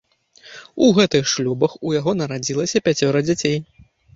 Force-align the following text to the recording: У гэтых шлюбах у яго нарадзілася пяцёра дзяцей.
У 0.85 0.87
гэтых 0.99 1.29
шлюбах 1.33 1.75
у 1.89 1.93
яго 1.99 2.11
нарадзілася 2.23 2.85
пяцёра 2.89 3.25
дзяцей. 3.29 3.57